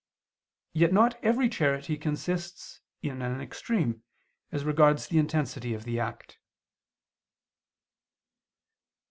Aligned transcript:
Yet 0.73 0.91
not 0.91 1.23
every 1.23 1.47
charity 1.47 1.95
consists 1.95 2.79
in 3.03 3.21
an 3.21 3.39
extreme, 3.39 4.01
as 4.51 4.65
regards 4.65 5.05
the 5.07 5.19
intensity 5.19 5.75
of 5.75 5.83
the 5.83 5.99
act. 5.99 6.39